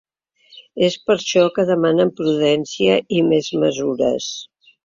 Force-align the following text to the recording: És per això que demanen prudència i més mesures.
És 0.87 0.95
per 1.09 1.13
això 1.17 1.43
que 1.59 1.67
demanen 1.71 2.13
prudència 2.21 2.99
i 3.19 3.23
més 3.29 3.55
mesures. 3.67 4.35